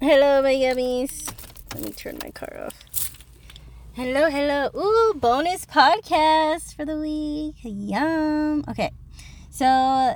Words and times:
Hello, 0.00 0.40
my 0.42 0.54
yummies. 0.54 1.28
Let 1.74 1.82
me 1.82 1.90
turn 1.90 2.18
my 2.22 2.30
car 2.30 2.66
off. 2.66 3.10
Hello, 3.94 4.30
hello. 4.30 4.70
Ooh, 4.76 5.14
bonus 5.18 5.66
podcast 5.66 6.76
for 6.76 6.84
the 6.84 6.96
week. 6.96 7.56
Yum. 7.64 8.62
Okay. 8.68 8.92
So 9.50 10.14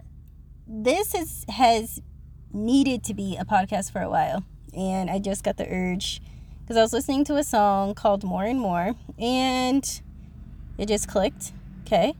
this 0.69 1.17
is 1.17 1.45
has 1.49 2.01
needed 2.53 3.03
to 3.03 3.13
be 3.13 3.37
a 3.37 3.45
podcast 3.45 3.91
for 3.91 4.01
a 4.01 4.09
while. 4.09 4.45
And 4.73 5.11
I 5.11 5.19
just 5.19 5.43
got 5.43 5.57
the 5.57 5.67
urge 5.69 6.23
because 6.61 6.77
I 6.77 6.83
was 6.83 6.93
listening 6.93 7.25
to 7.25 7.35
a 7.35 7.43
song 7.43 7.97
called 7.97 8.23
More 8.23 8.45
and 8.45 8.61
More 8.61 8.95
and 9.19 10.01
it 10.79 10.87
just 10.87 11.09
clicked. 11.09 11.51
Okay. 11.85 12.15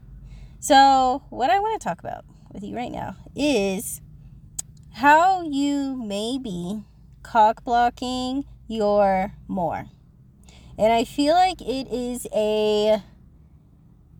So, 0.59 1.23
what 1.29 1.49
I 1.49 1.59
want 1.59 1.79
to 1.79 1.87
talk 1.87 2.01
about 2.01 2.25
with 2.51 2.61
you 2.61 2.75
right 2.75 2.91
now 2.91 3.15
is 3.37 4.01
how 4.95 5.43
you 5.43 5.95
may 5.95 6.37
be 6.37 6.83
cock 7.23 7.63
blocking 7.63 8.45
your 8.67 9.33
more. 9.47 9.85
And 10.77 10.91
I 10.91 11.03
feel 11.03 11.33
like 11.33 11.61
it 11.61 11.87
is 11.91 12.27
a 12.35 13.01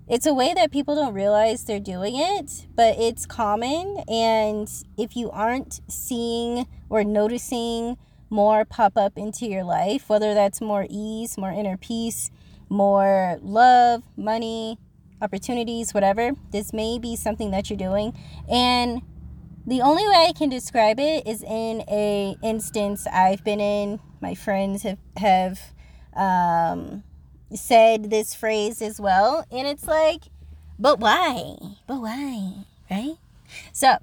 it's 0.07 0.25
a 0.25 0.33
way 0.33 0.53
that 0.53 0.71
people 0.71 0.95
don't 0.95 1.13
realize 1.13 1.63
they're 1.63 1.79
doing 1.79 2.15
it, 2.17 2.67
but 2.75 2.97
it's 2.99 3.25
common 3.25 4.03
and 4.09 4.69
if 4.97 5.15
you 5.15 5.31
aren't 5.31 5.79
seeing 5.87 6.67
or 6.89 7.03
noticing 7.03 7.97
more 8.29 8.65
pop 8.65 8.97
up 8.97 9.17
into 9.17 9.45
your 9.45 9.63
life, 9.63 10.09
whether 10.09 10.33
that's 10.33 10.59
more 10.59 10.85
ease, 10.89 11.37
more 11.37 11.51
inner 11.51 11.77
peace, 11.77 12.31
more 12.67 13.37
love, 13.41 14.03
money, 14.17 14.77
opportunities, 15.21 15.93
whatever, 15.93 16.31
this 16.51 16.73
may 16.73 16.99
be 16.99 17.15
something 17.15 17.51
that 17.51 17.69
you're 17.69 17.77
doing. 17.77 18.13
And 18.49 19.01
the 19.65 19.81
only 19.81 20.07
way 20.07 20.27
I 20.29 20.33
can 20.33 20.49
describe 20.49 20.99
it 20.99 21.25
is 21.27 21.41
in 21.41 21.83
a 21.89 22.35
instance 22.43 23.07
I've 23.07 23.43
been 23.43 23.59
in. 23.59 23.99
My 24.21 24.35
friends 24.35 24.83
have 24.83 24.99
have 25.17 25.59
um, 26.15 27.03
said 27.53 28.09
this 28.09 28.35
phrase 28.35 28.81
as 28.81 28.99
well, 28.99 29.45
and 29.51 29.67
it's 29.67 29.87
like, 29.87 30.23
but 30.77 30.99
why? 30.99 31.55
But 31.87 32.01
why? 32.01 32.65
Right? 32.91 33.15
So, 33.71 33.97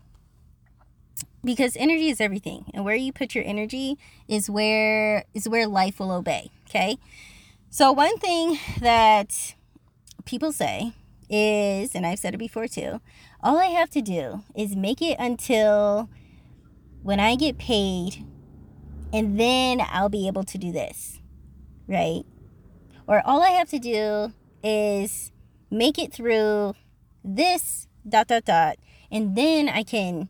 because 1.44 1.76
energy 1.76 2.08
is 2.08 2.20
everything, 2.20 2.64
and 2.72 2.84
where 2.84 2.94
you 2.94 3.12
put 3.12 3.34
your 3.34 3.44
energy 3.44 3.98
is 4.28 4.48
where 4.48 5.24
is 5.34 5.48
where 5.48 5.66
life 5.66 6.00
will 6.00 6.12
obey. 6.12 6.50
Okay. 6.68 6.96
So 7.72 7.92
one 7.92 8.18
thing 8.18 8.58
that 8.80 9.54
people 10.24 10.52
say 10.52 10.92
is, 11.28 11.94
and 11.94 12.04
I've 12.04 12.18
said 12.18 12.34
it 12.34 12.38
before 12.38 12.66
too, 12.66 13.00
all 13.42 13.58
I 13.58 13.66
have 13.66 13.90
to 13.90 14.02
do 14.02 14.44
is 14.54 14.76
make 14.76 15.00
it 15.02 15.16
until 15.18 16.08
when 17.02 17.20
I 17.20 17.36
get 17.36 17.58
paid, 17.58 18.24
and 19.12 19.40
then 19.40 19.80
I'll 19.80 20.08
be 20.08 20.26
able 20.26 20.44
to 20.44 20.58
do 20.58 20.70
this, 20.72 21.20
right? 21.88 22.24
Or 23.06 23.22
all 23.24 23.42
I 23.42 23.50
have 23.50 23.68
to 23.70 23.78
do 23.78 24.32
is 24.62 25.32
make 25.70 25.98
it 25.98 26.12
through 26.12 26.74
this 27.24 27.88
dot 28.06 28.28
dot 28.28 28.44
dot, 28.44 28.76
and 29.10 29.34
then 29.36 29.68
I 29.68 29.82
can 29.82 30.28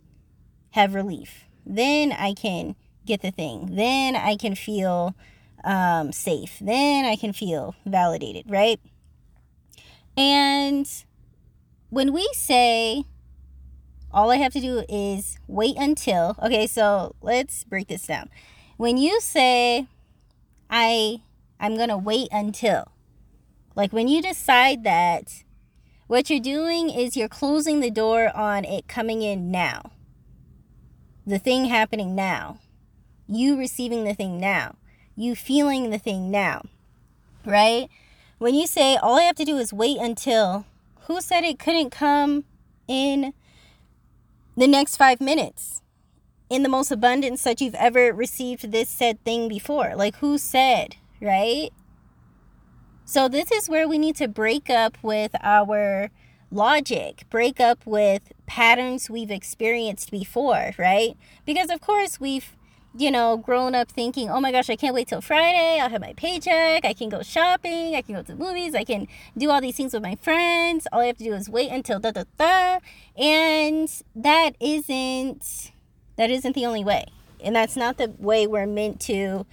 have 0.70 0.94
relief. 0.94 1.44
Then 1.66 2.12
I 2.12 2.33
can 2.33 2.77
get 3.05 3.22
the 3.22 3.31
thing. 3.31 3.75
Then 3.75 4.16
I 4.16 4.36
can 4.36 4.55
feel 4.55 5.14
um, 5.64 6.12
safe. 6.12 6.58
Then 6.61 7.05
I 7.05 7.16
can 7.16 7.33
feel 7.33 7.75
validated, 7.84 8.48
right? 8.48 8.81
And 10.16 10.86
when 11.91 12.13
we 12.13 12.29
say 12.33 13.05
all 14.13 14.31
I 14.31 14.37
have 14.37 14.53
to 14.55 14.61
do 14.61 14.85
is 14.89 15.39
wait 15.47 15.77
until, 15.77 16.37
okay, 16.43 16.67
so 16.67 17.15
let's 17.21 17.65
break 17.65 17.89
this 17.89 18.07
down. 18.07 18.31
When 18.77 18.97
you 18.97 19.21
say 19.21 19.87
I 20.71 21.23
I'm 21.59 21.77
going 21.77 21.91
to 21.91 21.99
wait 21.99 22.29
until 22.33 22.93
like 23.77 23.93
when 23.93 24.09
you 24.09 24.23
decide 24.23 24.85
that 24.85 25.45
what 26.07 26.31
you're 26.31 26.41
doing 26.41 26.91
is 26.91 27.17
you're 27.17 27.29
closing 27.29 27.81
the 27.81 27.91
door 27.91 28.34
on 28.37 28.65
it 28.65 28.89
coming 28.89 29.23
in 29.23 29.50
now. 29.50 29.93
The 31.27 31.39
thing 31.39 31.67
happening 31.67 32.15
now. 32.15 32.59
You 33.29 33.56
receiving 33.56 34.05
the 34.05 34.15
thing 34.15 34.41
now. 34.41 34.77
You 35.15 35.37
feeling 35.37 35.91
the 35.91 35.99
thing 35.99 36.31
now. 36.31 36.62
Right? 37.45 37.89
When 38.39 38.55
you 38.55 38.67
say 38.67 38.97
all 38.97 39.19
I 39.19 39.23
have 39.23 39.37
to 39.37 39.45
do 39.45 39.56
is 39.59 39.73
wait 39.73 39.99
until 39.99 40.65
who 41.10 41.21
said 41.21 41.43
it 41.43 41.59
couldn't 41.59 41.91
come 41.91 42.44
in 42.87 43.34
the 44.56 44.69
next 44.69 44.97
five 44.97 45.21
minutes? 45.21 45.82
In 46.48 46.62
the 46.62 46.69
most 46.69 46.93
abundance 46.93 47.43
that 47.43 47.60
you've 47.60 47.75
ever 47.75 48.12
received 48.12 48.71
this 48.71 48.88
said 48.88 49.22
thing 49.25 49.49
before. 49.49 49.94
Like, 49.97 50.15
who 50.16 50.38
said, 50.38 50.94
right? 51.20 51.70
So, 53.04 53.26
this 53.26 53.50
is 53.50 53.69
where 53.69 53.88
we 53.88 53.99
need 53.99 54.15
to 54.16 54.28
break 54.28 54.70
up 54.70 54.99
with 55.03 55.32
our 55.43 56.12
logic, 56.53 57.25
break 57.28 57.59
up 57.59 57.84
with 57.84 58.32
patterns 58.47 59.10
we've 59.10 59.32
experienced 59.32 60.12
before, 60.12 60.75
right? 60.78 61.16
Because, 61.44 61.70
of 61.70 61.81
course, 61.81 62.20
we've 62.20 62.56
you 62.97 63.11
know, 63.11 63.37
grown 63.37 63.75
up 63.75 63.91
thinking, 63.91 64.28
oh 64.28 64.41
my 64.41 64.51
gosh, 64.51 64.69
I 64.69 64.77
can't 64.77 64.95
wait 64.95 65.09
till 65.09 65.21
Friday. 65.21 65.78
I'll 65.81 65.91
have 65.91 66.01
my 66.01 66.12
paycheck. 66.15 66.84
I 66.84 66.93
can 66.93 67.09
go 67.09 67.23
shopping. 67.23 67.95
I 67.95 68.03
can 68.03 68.17
go 68.17 68.23
to 68.23 68.33
the 68.33 68.45
movies. 68.45 68.75
I 68.75 68.84
can 68.84 69.06
do 69.39 69.51
all 69.51 69.61
these 69.61 69.77
things 69.77 69.93
with 69.93 70.03
my 70.03 70.17
friends. 70.17 70.87
All 70.93 71.00
I 71.00 71.06
have 71.06 71.19
to 71.19 71.25
do 71.25 71.34
is 71.34 71.49
wait 71.49 71.71
until 71.71 72.00
da 72.00 72.11
da 72.11 72.25
da. 72.37 72.79
And 73.17 73.89
that 74.17 74.56
isn't 74.61 75.73
that 76.17 76.31
isn't 76.31 76.55
the 76.55 76.67
only 76.67 76.84
way. 76.84 77.06
And 77.43 77.55
that's 77.55 77.77
not 77.77 77.97
the 77.97 78.12
way 78.19 78.47
we're 78.47 78.67
meant 78.67 79.00
to 79.03 79.47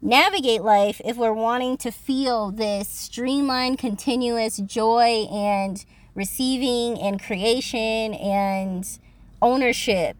navigate 0.00 0.62
life 0.62 1.00
if 1.04 1.16
we're 1.16 1.32
wanting 1.32 1.76
to 1.78 1.90
feel 1.90 2.50
this 2.50 2.88
streamlined, 2.88 3.78
continuous 3.78 4.58
joy 4.58 5.26
and 5.30 5.84
receiving 6.14 7.00
and 7.00 7.22
creation 7.22 8.14
and 8.14 8.98
ownership 9.40 10.16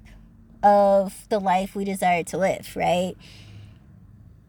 of 0.63 1.27
the 1.29 1.39
life 1.39 1.75
we 1.75 1.85
desire 1.85 2.23
to 2.25 2.39
live, 2.39 2.75
right? 2.77 3.15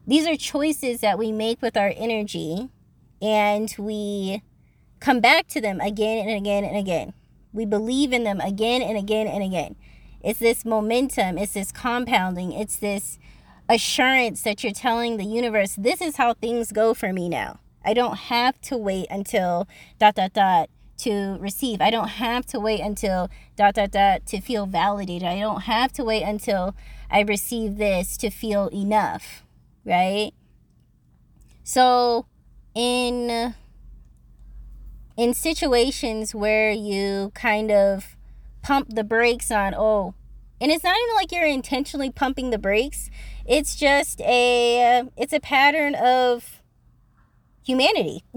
These 0.06 0.28
are 0.28 0.36
choices 0.36 1.02
that 1.02 1.18
we 1.18 1.32
make 1.32 1.62
with 1.62 1.78
our 1.78 1.94
energy 1.96 2.70
and 3.22 3.74
we 3.78 4.44
come 5.00 5.20
back 5.22 5.48
to 5.48 5.62
them 5.62 5.80
again 5.80 6.28
and 6.28 6.38
again 6.38 6.64
and 6.64 6.78
again. 6.78 7.14
We 7.54 7.66
believe 7.66 8.12
in 8.12 8.24
them 8.24 8.42
again 8.42 8.82
and 8.82 8.98
again 8.98 9.28
and 9.28 9.44
again. 9.44 9.76
It's 10.22 10.40
this 10.40 10.66
momentum, 10.66 11.38
it's 11.38 11.54
this 11.54 11.72
compounding, 11.72 12.52
it's 12.52 12.78
this 12.78 13.20
assurance 13.70 14.42
that 14.44 14.64
you're 14.64 14.74
telling 14.74 15.18
the 15.18 15.26
universe, 15.26 15.76
this 15.78 16.02
is 16.02 16.18
how 16.18 16.34
things 16.34 16.72
go 16.72 16.94
for 16.94 17.14
me 17.14 17.30
now. 17.30 17.60
I 17.86 17.94
don't 17.94 18.16
have 18.16 18.60
to 18.62 18.78
wait 18.78 19.08
until 19.10 19.68
dot 20.00 20.16
dot 20.16 20.34
dot 20.34 20.70
to 21.04 21.38
receive. 21.40 21.82
I 21.82 21.90
don't 21.90 22.08
have 22.08 22.46
to 22.48 22.60
wait 22.60 22.82
until 22.82 23.30
dot 23.56 23.76
dot 23.76 23.92
dot 23.92 24.26
to 24.28 24.42
feel 24.42 24.66
validated. 24.66 25.28
I 25.28 25.40
don't 25.40 25.62
have 25.62 25.92
to 25.94 26.04
wait 26.04 26.24
until 26.24 26.76
I 27.10 27.22
receive 27.22 27.78
this 27.78 28.18
to 28.18 28.30
feel 28.30 28.68
enough, 28.74 29.44
right? 29.86 30.32
So 31.64 32.26
in 32.76 33.56
in 35.16 35.34
situations 35.34 36.34
where 36.34 36.72
you 36.72 37.32
kind 37.36 37.72
of 37.72 38.16
pump 38.64 38.88
the 38.90 39.04
brakes 39.04 39.52
on 39.52 39.76
oh 39.78 40.16
and 40.60 40.72
it's 40.72 40.84
not 40.84 40.96
even 40.98 41.16
like 41.16 41.32
you're 41.32 41.46
intentionally 41.46 42.10
pumping 42.10 42.50
the 42.50 42.58
brakes 42.58 43.12
it's 43.46 43.76
just 43.76 44.20
a 44.22 45.04
it's 45.16 45.34
a 45.34 45.40
pattern 45.40 45.94
of 45.94 46.64
humanity. 47.64 48.24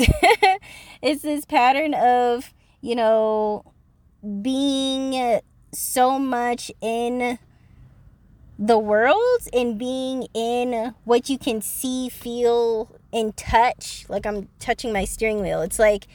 it's 1.03 1.23
this 1.23 1.45
pattern 1.45 1.95
of, 1.95 2.53
you 2.87 2.95
know, 2.95 3.65
being 4.43 5.41
so 5.73 6.21
much 6.21 6.71
in 6.81 7.37
the 8.61 8.79
world 8.79 9.41
and 9.53 9.77
being 9.77 10.29
in 10.35 10.95
what 11.03 11.29
you 11.29 11.37
can 11.37 11.61
see, 11.61 12.09
feel, 12.09 12.97
and 13.13 13.37
touch. 13.37 14.07
Like 14.09 14.25
I'm 14.25 14.49
touching 14.61 14.93
my 14.93 15.05
steering 15.05 15.43
wheel. 15.43 15.63
It's 15.63 15.81
like 15.81 16.07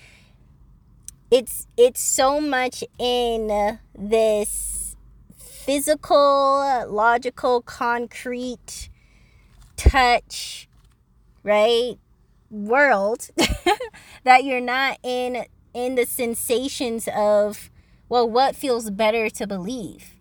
it's 1.30 1.68
it's 1.76 2.00
so 2.00 2.40
much 2.40 2.86
in 2.98 3.80
this 3.94 4.96
physical, 5.38 6.86
logical, 6.88 7.62
concrete 7.64 8.90
touch, 9.76 10.70
right? 11.44 11.98
world 12.52 13.30
that 14.26 14.44
you're 14.44 14.62
not 14.62 14.98
in 15.04 15.46
in 15.74 15.96
the 15.96 16.06
sensations 16.06 17.08
of 17.16 17.70
well 18.10 18.30
what 18.30 18.56
feels 18.56 18.90
better 18.90 19.30
to 19.30 19.48
believe? 19.48 20.16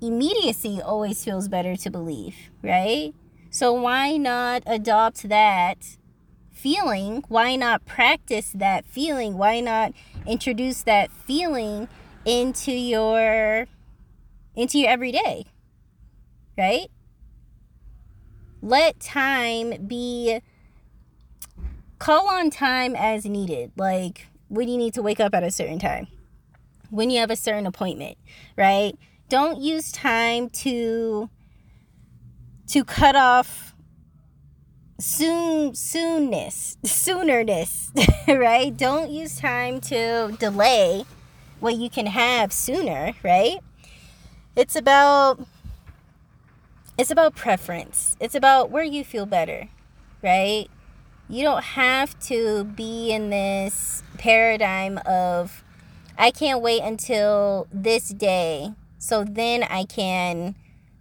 Immediacy 0.00 0.80
always 0.80 1.24
feels 1.24 1.48
better 1.48 1.76
to 1.76 1.90
believe 1.90 2.36
right? 2.62 3.14
So 3.50 3.72
why 3.72 4.16
not 4.16 4.62
adopt 4.66 5.28
that 5.28 5.96
feeling? 6.52 7.24
Why 7.28 7.56
not 7.56 7.84
practice 7.84 8.52
that 8.54 8.86
feeling? 8.86 9.36
Why 9.36 9.60
not 9.60 9.92
introduce 10.26 10.82
that 10.82 11.10
feeling 11.10 11.88
into 12.24 12.72
your 12.72 13.66
into 14.54 14.78
your 14.78 14.90
everyday 14.90 15.46
right? 16.56 16.90
Let 18.62 19.00
time 19.00 19.86
be 19.86 20.40
call 21.98 22.28
on 22.28 22.50
time 22.50 22.94
as 22.94 23.24
needed. 23.24 23.72
Like 23.76 24.26
when 24.50 24.68
you 24.68 24.76
need 24.76 24.92
to 24.94 25.02
wake 25.02 25.20
up 25.20 25.32
at 25.32 25.42
a 25.42 25.50
certain 25.50 25.78
time, 25.78 26.08
when 26.90 27.08
you 27.08 27.20
have 27.20 27.30
a 27.30 27.36
certain 27.36 27.66
appointment, 27.66 28.18
right? 28.56 28.98
Don't 29.28 29.60
use 29.60 29.90
time 29.92 30.50
to 30.50 31.30
to 32.66 32.84
cut 32.84 33.16
off 33.16 33.74
soon 34.98 35.72
soonness 35.72 36.76
soonerness 36.84 37.90
right? 38.28 38.76
Don't 38.76 39.10
use 39.10 39.38
time 39.38 39.80
to 39.82 40.36
delay 40.38 41.04
what 41.60 41.76
you 41.76 41.88
can 41.88 42.06
have 42.06 42.52
sooner 42.52 43.12
right? 43.22 43.58
It's 44.56 44.74
about 44.74 45.46
it's 46.98 47.10
about 47.10 47.34
preference. 47.34 48.16
It's 48.20 48.34
about 48.34 48.70
where 48.70 48.84
you 48.84 49.04
feel 49.04 49.26
better 49.26 49.68
right 50.22 50.68
you 51.30 51.42
don't 51.42 51.62
have 51.62 52.18
to 52.18 52.64
be 52.64 53.10
in 53.10 53.30
this 53.30 54.02
paradigm 54.18 54.98
of 55.06 55.64
i 56.18 56.30
can't 56.30 56.60
wait 56.60 56.82
until 56.82 57.66
this 57.72 58.08
day 58.08 58.72
so 58.98 59.24
then 59.24 59.62
i 59.64 59.84
can 59.84 60.54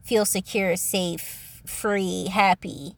feel 0.03 0.25
secure 0.25 0.75
safe 0.75 1.61
free 1.65 2.27
happy 2.27 2.95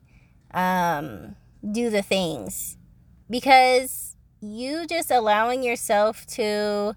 um, 0.54 1.36
do 1.70 1.90
the 1.90 2.02
things 2.02 2.78
because 3.30 4.16
you 4.42 4.86
just 4.88 5.12
allowing 5.12 5.64
yourself 5.64 6.26
to 6.26 6.96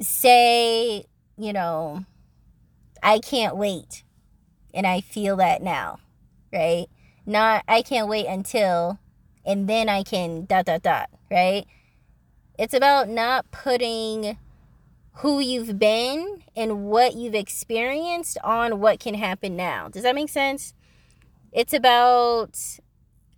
say, 0.00 1.04
you 1.36 1.52
know, 1.52 2.04
I 3.02 3.18
can't 3.18 3.56
wait. 3.56 4.02
And 4.74 4.86
I 4.86 5.00
feel 5.00 5.36
that 5.36 5.62
now, 5.62 5.98
right? 6.52 6.86
Not, 7.26 7.64
I 7.66 7.82
can't 7.82 8.08
wait 8.08 8.26
until, 8.26 9.00
and 9.44 9.68
then 9.68 9.88
I 9.88 10.04
can 10.04 10.44
dot, 10.44 10.66
dot, 10.66 10.82
dot, 10.82 11.10
right? 11.28 11.66
It's 12.56 12.72
about 12.72 13.08
not 13.08 13.50
putting 13.50 14.38
who 15.20 15.40
you've 15.40 15.78
been 15.78 16.44
and 16.54 16.84
what 16.84 17.14
you've 17.14 17.34
experienced 17.34 18.38
on 18.44 18.80
what 18.80 19.00
can 19.00 19.14
happen 19.14 19.56
now. 19.56 19.88
Does 19.88 20.04
that 20.04 20.14
make 20.14 20.28
sense? 20.28 20.72
It's 21.52 21.72
about, 21.72 22.58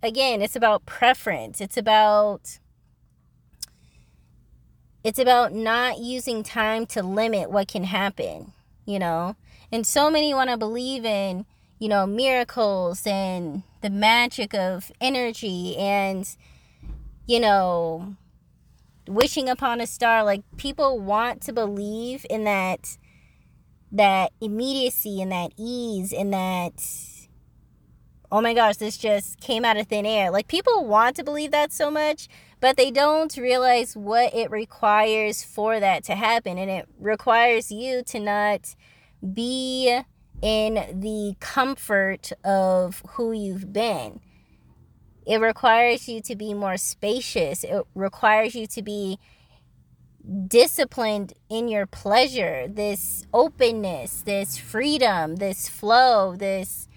again, 0.03 0.41
it's 0.41 0.55
about 0.55 0.85
preference. 0.85 1.59
It's 1.59 1.77
about, 1.77 2.59
it's 5.03 5.19
about 5.19 5.53
not 5.53 5.97
using 5.99 6.43
time 6.43 6.85
to 6.87 7.01
limit 7.01 7.49
what 7.49 7.67
can 7.67 7.85
happen, 7.85 8.51
you 8.85 8.99
know? 8.99 9.35
And 9.71 9.87
so 9.87 10.11
many 10.11 10.33
want 10.33 10.49
to 10.49 10.57
believe 10.57 11.05
in, 11.05 11.45
you 11.79 11.87
know, 11.87 12.05
miracles 12.05 13.07
and 13.07 13.63
the 13.81 13.89
magic 13.89 14.53
of 14.53 14.91
energy 14.99 15.75
and, 15.77 16.35
you 17.25 17.39
know, 17.39 18.15
wishing 19.07 19.49
upon 19.49 19.81
a 19.81 19.87
star. 19.87 20.23
Like 20.23 20.43
people 20.57 20.99
want 20.99 21.41
to 21.43 21.53
believe 21.53 22.25
in 22.29 22.43
that 22.43 22.97
that 23.91 24.31
immediacy 24.39 25.19
and 25.19 25.31
that 25.31 25.51
ease 25.57 26.13
and 26.13 26.31
that 26.31 26.73
oh 28.31 28.41
my 28.41 28.53
gosh, 28.53 28.77
this 28.77 28.97
just 28.97 29.39
came 29.39 29.65
out 29.65 29.77
of 29.77 29.87
thin 29.87 30.05
air. 30.05 30.29
Like 30.29 30.47
people 30.47 30.85
want 30.85 31.15
to 31.15 31.23
believe 31.23 31.51
that 31.51 31.71
so 31.71 31.89
much, 31.89 32.27
but 32.59 32.77
they 32.77 32.91
don't 32.91 33.35
realize 33.37 33.95
what 33.95 34.33
it 34.35 34.51
requires 34.51 35.43
for 35.43 35.79
that 35.79 36.03
to 36.05 36.15
happen. 36.15 36.57
And 36.57 36.69
it 36.69 36.87
requires 36.99 37.71
you 37.71 38.03
to 38.03 38.19
not 38.19 38.75
be 39.33 39.99
in 40.41 40.99
the 40.99 41.35
comfort 41.39 42.31
of 42.43 43.03
who 43.11 43.31
you've 43.31 43.73
been. 43.73 44.19
It 45.25 45.39
requires 45.39 46.07
you 46.07 46.21
to 46.21 46.35
be 46.35 46.53
more 46.53 46.77
spacious. 46.77 47.63
It 47.63 47.83
requires 47.93 48.55
you 48.55 48.65
to 48.67 48.81
be 48.81 49.19
disciplined 50.47 51.33
in 51.49 51.67
your 51.67 51.85
pleasure, 51.85 52.67
this 52.67 53.25
openness, 53.33 54.21
this 54.21 54.57
freedom, 54.57 55.37
this 55.37 55.67
flow, 55.67 56.35
this 56.35 56.87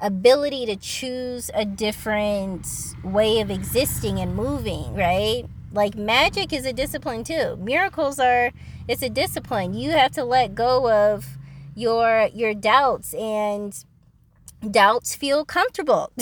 ability 0.00 0.66
to 0.66 0.76
choose 0.76 1.50
a 1.54 1.64
different 1.64 2.66
way 3.02 3.40
of 3.40 3.50
existing 3.50 4.18
and 4.20 4.34
moving, 4.34 4.94
right? 4.94 5.44
Like 5.72 5.94
magic 5.96 6.52
is 6.52 6.64
a 6.64 6.72
discipline 6.72 7.24
too. 7.24 7.56
Miracles 7.56 8.18
are 8.18 8.52
it's 8.86 9.02
a 9.02 9.10
discipline. 9.10 9.74
You 9.74 9.90
have 9.90 10.12
to 10.12 10.24
let 10.24 10.54
go 10.54 10.90
of 10.90 11.37
your 11.78 12.28
your 12.34 12.54
doubts 12.54 13.14
and 13.14 13.84
doubts 14.68 15.14
feel 15.14 15.44
comfortable. 15.44 16.12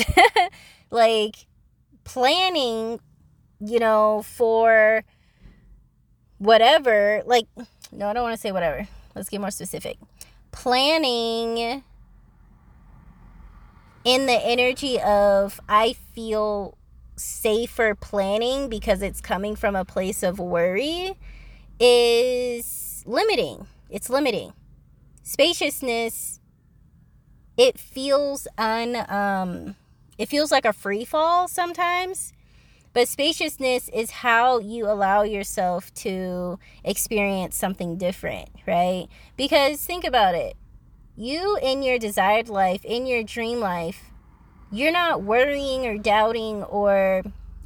like 0.90 1.46
planning, 2.04 3.00
you 3.60 3.78
know, 3.78 4.22
for 4.22 5.02
whatever, 6.38 7.22
like 7.24 7.46
no, 7.90 8.08
I 8.08 8.12
don't 8.12 8.22
want 8.22 8.34
to 8.34 8.40
say 8.40 8.52
whatever. 8.52 8.86
Let's 9.14 9.30
get 9.30 9.40
more 9.40 9.50
specific. 9.50 9.96
Planning 10.52 11.82
in 14.04 14.26
the 14.26 14.40
energy 14.44 15.00
of 15.00 15.58
I 15.68 15.94
feel 16.14 16.76
safer 17.16 17.94
planning 17.94 18.68
because 18.68 19.00
it's 19.00 19.22
coming 19.22 19.56
from 19.56 19.74
a 19.74 19.86
place 19.86 20.22
of 20.22 20.38
worry 20.38 21.14
is 21.80 23.02
limiting. 23.06 23.66
It's 23.88 24.10
limiting. 24.10 24.52
Spaciousness 25.26 26.38
it 27.56 27.80
feels 27.80 28.46
un 28.58 28.94
um 29.10 29.74
it 30.18 30.28
feels 30.28 30.52
like 30.52 30.64
a 30.64 30.72
free 30.72 31.04
fall 31.04 31.48
sometimes. 31.48 32.32
But 32.92 33.08
spaciousness 33.08 33.88
is 33.88 34.10
how 34.22 34.60
you 34.60 34.86
allow 34.86 35.22
yourself 35.22 35.92
to 35.94 36.60
experience 36.84 37.56
something 37.56 37.98
different, 37.98 38.50
right? 38.68 39.08
Because 39.36 39.84
think 39.84 40.04
about 40.04 40.36
it 40.36 40.54
you 41.16 41.58
in 41.60 41.82
your 41.82 41.98
desired 41.98 42.48
life, 42.48 42.84
in 42.84 43.04
your 43.04 43.24
dream 43.24 43.58
life, 43.58 44.12
you're 44.70 44.92
not 44.92 45.24
worrying 45.24 45.88
or 45.88 45.98
doubting 45.98 46.62
or 46.62 47.24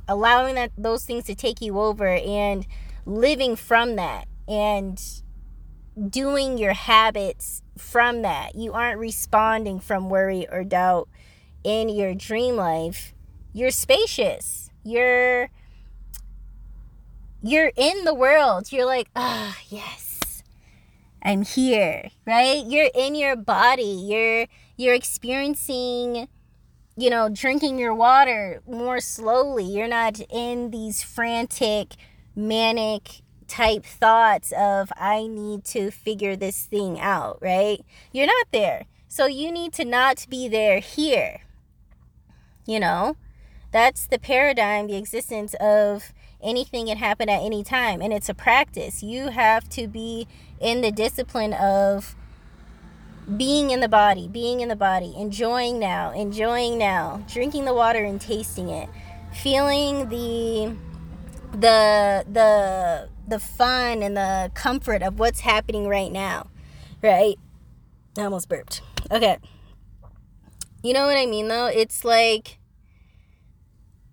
allowing 0.09 0.55
that 0.55 0.73
those 0.79 1.05
things 1.05 1.25
to 1.25 1.35
take 1.35 1.61
you 1.61 1.79
over 1.79 2.09
and 2.09 2.67
living 3.05 3.55
from 3.55 3.97
that 3.97 4.27
and 4.49 5.20
doing 6.09 6.59
your 6.59 6.73
habits 6.73 7.63
from 7.77 8.23
that. 8.23 8.55
You 8.55 8.73
aren't 8.73 8.99
responding 8.99 9.81
from 9.81 10.09
worry 10.09 10.47
or 10.51 10.65
doubt 10.65 11.09
in 11.65 11.89
your 11.89 12.15
dream 12.15 12.57
life. 12.57 13.13
You're 13.53 13.71
spacious. 13.71 14.71
You're 14.85 15.51
you're 17.43 17.73
in 17.77 18.05
the 18.05 18.15
world. 18.15 18.71
You're 18.73 18.87
like, 18.87 19.09
"Ah, 19.17 19.57
oh, 19.57 19.63
yes 19.69 20.11
I'm 21.23 21.43
here, 21.43 22.11
right? 22.27 22.65
You're 22.65 22.91
in 22.95 23.15
your 23.15 23.37
body. 23.37 23.83
You're 23.83 24.47
you're 24.77 24.95
experiencing 24.95 26.29
you 26.97 27.09
know, 27.09 27.31
drinking 27.31 27.79
your 27.79 27.95
water 27.95 28.63
more 28.67 29.01
slowly. 29.01 29.65
You're 29.65 29.89
not 29.89 30.21
in 30.29 30.71
these 30.71 31.03
frantic, 31.03 31.95
manic 32.37 33.20
type 33.51 33.85
thoughts 33.85 34.53
of 34.57 34.93
I 34.97 35.27
need 35.27 35.65
to 35.67 35.91
figure 35.91 36.37
this 36.37 36.65
thing 36.65 37.01
out, 37.01 37.39
right? 37.43 37.85
You're 38.13 38.27
not 38.27 38.47
there. 38.53 38.87
So 39.09 39.27
you 39.27 39.51
need 39.51 39.73
to 39.75 39.85
not 39.85 40.27
be 40.31 40.49
there 40.49 40.79
here. 40.79 41.43
You 42.65 42.81
know? 42.81 43.17
That's 43.73 44.07
the 44.07 44.19
paradigm, 44.19 44.87
the 44.87 44.97
existence 44.97 45.55
of 45.61 46.13
anything 46.43 46.87
can 46.87 46.97
happen 46.97 47.29
at 47.29 47.43
any 47.43 47.63
time 47.63 48.01
and 48.01 48.13
it's 48.13 48.29
a 48.29 48.35
practice 48.35 49.03
you 49.03 49.29
have 49.29 49.69
to 49.69 49.87
be 49.87 50.27
in 50.59 50.81
the 50.81 50.91
discipline 50.91 51.53
of 51.53 52.17
being 53.37 53.71
in 53.71 53.81
the 53.81 53.89
body 53.89 54.27
being 54.27 54.61
in 54.61 54.69
the 54.69 54.77
body 54.77 55.15
enjoying 55.19 55.79
now 55.79 56.11
enjoying 56.13 56.79
now 56.79 57.23
drinking 57.31 57.65
the 57.67 57.75
water 57.75 58.03
and 58.05 58.21
tasting 58.21 58.71
it 58.71 58.89
feeling 59.33 60.09
the 60.09 60.75
the 61.53 62.25
the 62.33 63.09
the 63.31 63.39
fun 63.39 64.03
and 64.03 64.17
the 64.17 64.51
comfort 64.55 65.03
of 65.03 65.19
what's 65.19 65.41
happening 65.41 65.89
right 65.89 66.13
now 66.13 66.47
right 67.03 67.37
i 68.19 68.23
almost 68.23 68.49
burped 68.49 68.83
okay 69.11 69.39
you 70.83 70.93
know 70.93 71.07
what 71.07 71.17
i 71.17 71.27
mean 71.27 71.49
though 71.49 71.67
it's 71.67 72.05
like 72.05 72.59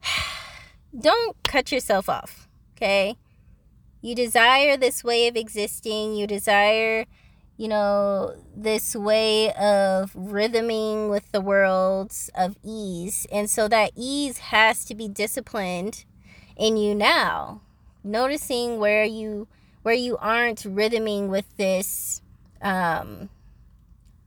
don't 0.99 1.35
cut 1.43 1.71
yourself 1.71 2.09
off, 2.09 2.47
okay? 2.75 3.17
You 4.01 4.15
desire 4.15 4.77
this 4.77 5.03
way 5.03 5.27
of 5.27 5.35
existing, 5.35 6.15
you 6.15 6.27
desire, 6.27 7.05
you 7.57 7.67
know, 7.67 8.35
this 8.55 8.95
way 8.95 9.51
of 9.53 10.11
rhythming 10.15 11.09
with 11.09 11.31
the 11.31 11.41
worlds 11.41 12.29
of 12.35 12.55
ease. 12.63 13.25
And 13.31 13.49
so 13.49 13.67
that 13.67 13.91
ease 13.95 14.37
has 14.37 14.85
to 14.85 14.95
be 14.95 15.07
disciplined 15.07 16.05
in 16.55 16.77
you 16.77 16.93
now. 16.93 17.61
Noticing 18.07 18.79
where 18.79 19.03
you 19.03 19.47
where 19.83 19.93
you 19.93 20.17
aren't 20.17 20.65
rhythming 20.65 21.27
with 21.27 21.45
this 21.57 22.21
um 22.61 23.29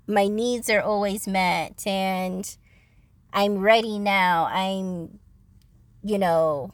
my 0.07 0.27
needs 0.27 0.69
are 0.71 0.81
always 0.81 1.27
met 1.27 1.87
and 1.87 2.57
I'm 3.33 3.59
ready 3.59 3.99
now. 3.99 4.49
I'm 4.51 5.19
you 6.03 6.19
know, 6.19 6.73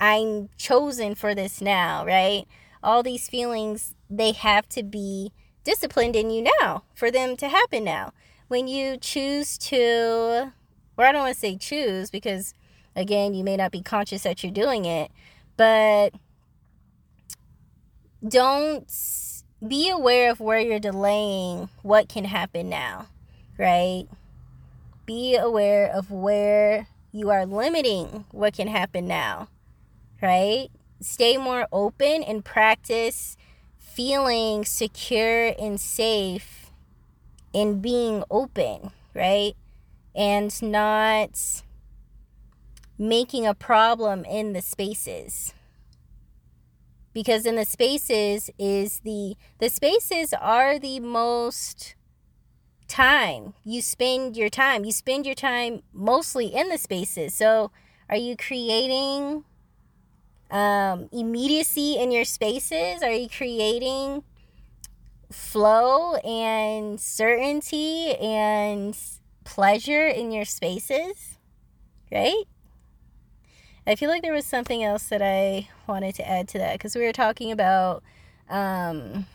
I'm 0.00 0.48
chosen 0.56 1.14
for 1.14 1.34
this 1.34 1.60
now, 1.60 2.04
right? 2.04 2.46
All 2.82 3.02
these 3.02 3.28
feelings, 3.28 3.94
they 4.10 4.32
have 4.32 4.68
to 4.70 4.82
be 4.82 5.32
disciplined 5.64 6.16
in 6.16 6.30
you 6.30 6.48
now 6.60 6.84
for 6.94 7.10
them 7.10 7.36
to 7.36 7.48
happen 7.48 7.84
now. 7.84 8.12
When 8.48 8.66
you 8.68 8.96
choose 8.96 9.56
to, 9.58 10.52
or 10.96 11.04
I 11.04 11.12
don't 11.12 11.22
want 11.22 11.34
to 11.34 11.40
say 11.40 11.56
choose 11.56 12.10
because, 12.10 12.54
again, 12.96 13.34
you 13.34 13.44
may 13.44 13.56
not 13.56 13.70
be 13.70 13.80
conscious 13.82 14.24
that 14.24 14.42
you're 14.42 14.52
doing 14.52 14.84
it, 14.84 15.10
but 15.56 16.14
don't 18.26 18.90
be 19.66 19.90
aware 19.90 20.30
of 20.30 20.40
where 20.40 20.60
you're 20.60 20.78
delaying 20.78 21.68
what 21.82 22.08
can 22.08 22.24
happen 22.24 22.68
now, 22.68 23.06
right? 23.58 24.06
Be 25.06 25.36
aware 25.36 25.90
of 25.90 26.10
where 26.10 26.88
you 27.12 27.30
are 27.30 27.46
limiting 27.46 28.24
what 28.30 28.54
can 28.54 28.68
happen 28.68 29.06
now, 29.06 29.48
right? 30.20 30.68
Stay 31.00 31.36
more 31.36 31.66
open 31.72 32.22
and 32.22 32.44
practice 32.44 33.36
feeling 33.78 34.64
secure 34.64 35.54
and 35.58 35.78
safe 35.80 36.70
in 37.52 37.80
being 37.80 38.24
open, 38.30 38.90
right? 39.14 39.54
And 40.14 40.62
not 40.62 41.62
making 43.02 43.46
a 43.46 43.54
problem 43.54 44.24
in 44.24 44.52
the 44.52 44.62
spaces. 44.62 45.52
Because 47.12 47.44
in 47.44 47.56
the 47.56 47.64
spaces 47.64 48.48
is 48.58 49.00
the 49.00 49.36
the 49.58 49.68
spaces 49.68 50.32
are 50.32 50.78
the 50.78 51.00
most 51.00 51.94
time. 52.88 53.54
You 53.64 53.82
spend 53.82 54.36
your 54.36 54.48
time. 54.48 54.84
You 54.84 54.92
spend 54.92 55.26
your 55.26 55.34
time 55.34 55.82
mostly 55.92 56.46
in 56.46 56.68
the 56.68 56.78
spaces. 56.78 57.34
So, 57.34 57.70
are 58.08 58.16
you 58.16 58.36
creating 58.36 59.44
um, 60.50 61.08
immediacy 61.12 61.96
in 61.98 62.12
your 62.12 62.24
spaces? 62.24 63.02
Are 63.02 63.12
you 63.12 63.28
creating 63.28 64.22
flow 65.30 66.14
and 66.16 67.00
certainty 67.00 68.14
and 68.16 68.96
pleasure 69.44 70.06
in 70.06 70.30
your 70.30 70.44
spaces? 70.44 71.36
Right? 72.10 72.44
I 73.86 73.96
feel 73.96 74.08
like 74.08 74.22
there 74.22 74.32
was 74.32 74.46
something 74.46 74.82
else 74.82 75.08
that 75.08 75.22
I 75.22 75.68
wanted 75.86 76.14
to 76.16 76.28
add 76.28 76.48
to 76.48 76.58
that 76.58 76.74
because 76.74 76.94
we 76.94 77.02
were 77.02 77.12
talking 77.12 77.50
about 77.50 78.02
um, 78.48 79.26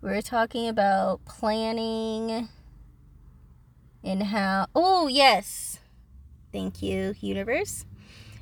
we 0.00 0.10
are 0.10 0.22
talking 0.22 0.68
about 0.68 1.24
planning 1.24 2.48
and 4.04 4.22
how 4.22 4.66
oh 4.74 5.08
yes 5.08 5.80
thank 6.52 6.80
you 6.80 7.14
universe 7.20 7.84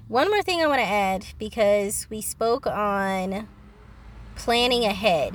one 0.06 0.28
more 0.30 0.42
thing 0.42 0.60
I 0.60 0.66
want 0.66 0.80
to 0.80 0.86
add 0.86 1.26
because 1.38 2.06
we 2.10 2.20
spoke 2.20 2.66
on 2.66 3.48
planning 4.36 4.84
ahead 4.84 5.34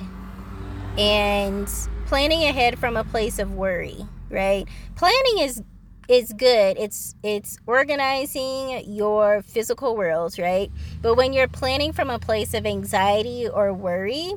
and 0.98 1.68
planning 2.06 2.44
ahead 2.44 2.78
from 2.78 2.96
a 2.98 3.04
place 3.04 3.40
of 3.40 3.54
worry, 3.54 4.06
right? 4.30 4.68
Planning 4.96 5.40
is 5.40 5.64
is 6.10 6.34
good. 6.34 6.78
It's 6.78 7.16
it's 7.24 7.58
organizing 7.68 8.84
your 8.86 9.42
physical 9.44 9.96
world, 9.96 10.38
right? 10.40 10.72
But 11.02 11.16
when 11.16 11.34
you're 11.34 11.48
planning 11.48 11.94
from 11.94 12.10
a 12.10 12.20
place 12.20 12.54
of 12.54 12.66
anxiety 12.66 13.48
or 13.48 13.74
worry, 13.74 14.34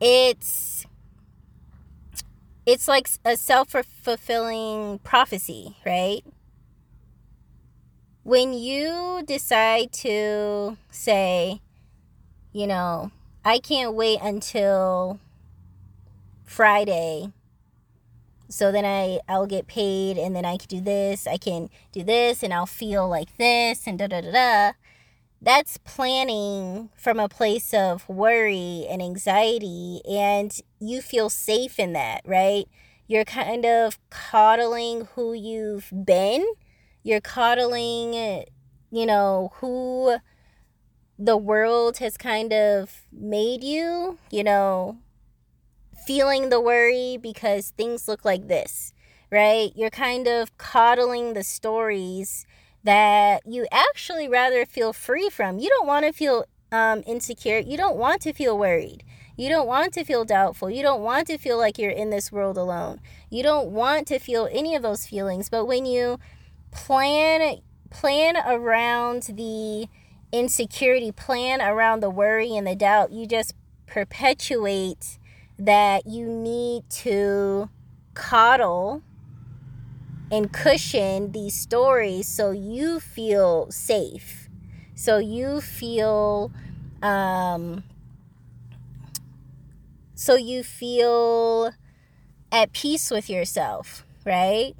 it's 0.00 0.86
it's 2.66 2.88
like 2.88 3.08
a 3.24 3.36
self-fulfilling 3.36 4.98
prophecy, 5.00 5.76
right? 5.86 6.22
when 8.28 8.52
you 8.52 9.22
decide 9.26 9.90
to 9.90 10.76
say, 10.90 11.62
you 12.52 12.66
know, 12.66 13.10
I 13.42 13.58
can't 13.58 13.94
wait 13.94 14.18
until 14.22 15.18
Friday 16.44 17.32
so 18.48 18.72
then 18.72 18.84
I 18.84 19.20
I'll 19.28 19.46
get 19.46 19.66
paid 19.66 20.18
and 20.18 20.34
then 20.34 20.44
I 20.44 20.56
can 20.56 20.68
do 20.68 20.80
this, 20.80 21.26
I 21.26 21.36
can 21.36 21.70
do 21.92 22.02
this 22.02 22.42
and 22.42 22.52
I'll 22.52 22.66
feel 22.66 23.08
like 23.08 23.36
this 23.36 23.86
and 23.86 23.98
da 23.98 24.06
da 24.06 24.20
da 24.20 24.32
da. 24.32 24.72
That's 25.40 25.78
planning 25.78 26.90
from 26.96 27.20
a 27.20 27.28
place 27.28 27.72
of 27.72 28.08
worry 28.08 28.86
and 28.90 29.00
anxiety 29.00 30.00
and 30.08 30.52
you 30.80 31.00
feel 31.00 31.30
safe 31.30 31.78
in 31.78 31.92
that, 31.92 32.22
right? 32.24 32.66
You're 33.06 33.24
kind 33.24 33.64
of 33.64 33.98
coddling 34.10 35.08
who 35.14 35.32
you've 35.32 35.92
been 36.04 36.44
you're 37.08 37.20
coddling, 37.22 38.44
you 38.90 39.06
know, 39.06 39.52
who 39.54 40.18
the 41.18 41.36
world 41.38 41.98
has 41.98 42.16
kind 42.16 42.52
of 42.52 43.02
made 43.10 43.64
you, 43.64 44.18
you 44.30 44.44
know, 44.44 44.98
feeling 46.08 46.48
the 46.48 46.58
worry 46.58 47.18
because 47.20 47.74
things 47.76 48.08
look 48.08 48.24
like 48.24 48.48
this, 48.48 48.94
right? 49.30 49.72
You're 49.76 49.90
kind 49.90 50.26
of 50.26 50.56
coddling 50.56 51.34
the 51.34 51.44
stories 51.44 52.46
that 52.82 53.42
you 53.44 53.66
actually 53.70 54.26
rather 54.26 54.64
feel 54.64 54.94
free 54.94 55.28
from. 55.28 55.58
You 55.58 55.68
don't 55.68 55.86
want 55.86 56.06
to 56.06 56.12
feel 56.14 56.46
um, 56.72 57.02
insecure. 57.06 57.58
You 57.58 57.76
don't 57.76 57.98
want 57.98 58.22
to 58.22 58.32
feel 58.32 58.56
worried. 58.58 59.04
You 59.36 59.50
don't 59.50 59.66
want 59.66 59.92
to 59.92 60.02
feel 60.02 60.24
doubtful. 60.24 60.70
You 60.70 60.82
don't 60.82 61.02
want 61.02 61.26
to 61.26 61.36
feel 61.36 61.58
like 61.58 61.76
you're 61.76 61.90
in 61.90 62.08
this 62.08 62.32
world 62.32 62.56
alone. 62.56 63.00
You 63.28 63.42
don't 63.42 63.68
want 63.68 64.06
to 64.06 64.18
feel 64.18 64.48
any 64.50 64.74
of 64.74 64.80
those 64.80 65.04
feelings. 65.04 65.50
But 65.50 65.66
when 65.66 65.84
you 65.84 66.18
plan 66.70 67.60
plan 67.90 68.38
around 68.46 69.24
the 69.24 69.88
insecurity, 70.32 71.12
plan 71.12 71.60
around 71.60 72.00
the 72.00 72.08
worry 72.08 72.56
and 72.56 72.66
the 72.66 72.74
doubt. 72.74 73.12
You 73.12 73.26
just 73.26 73.52
perpetuate 73.86 75.18
that 75.58 76.06
you 76.06 76.26
need 76.26 76.88
to 76.90 77.68
coddle 78.14 79.02
and 80.30 80.52
cushion 80.52 81.32
these 81.32 81.54
stories 81.54 82.26
so 82.26 82.50
you 82.50 83.00
feel 83.00 83.70
safe. 83.70 84.48
So 84.94 85.18
you 85.18 85.60
feel 85.60 86.52
um 87.02 87.84
so 90.14 90.34
you 90.34 90.64
feel 90.64 91.72
at 92.50 92.72
peace 92.72 93.10
with 93.10 93.30
yourself, 93.30 94.04
right? 94.24 94.74